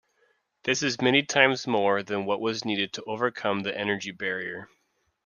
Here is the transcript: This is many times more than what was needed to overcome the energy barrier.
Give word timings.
This 0.63 0.81
is 0.81 0.99
many 0.99 1.21
times 1.21 1.67
more 1.67 2.01
than 2.01 2.25
what 2.25 2.41
was 2.41 2.65
needed 2.65 2.91
to 2.93 3.03
overcome 3.03 3.59
the 3.59 3.77
energy 3.77 4.09
barrier. 4.09 4.67